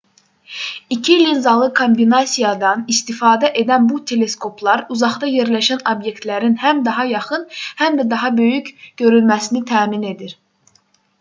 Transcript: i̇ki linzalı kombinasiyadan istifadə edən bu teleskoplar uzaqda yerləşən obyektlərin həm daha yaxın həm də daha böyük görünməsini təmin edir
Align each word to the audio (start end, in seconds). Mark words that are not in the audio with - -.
i̇ki 0.95 1.15
linzalı 1.17 1.65
kombinasiyadan 1.79 2.79
istifadə 2.93 3.51
edən 3.63 3.85
bu 3.91 3.99
teleskoplar 4.11 4.83
uzaqda 4.95 5.29
yerləşən 5.33 5.85
obyektlərin 5.93 6.57
həm 6.67 6.81
daha 6.89 7.05
yaxın 7.15 7.45
həm 7.83 7.99
də 8.01 8.07
daha 8.15 8.35
böyük 8.41 8.73
görünməsini 9.03 9.63
təmin 9.73 10.09
edir 10.13 10.35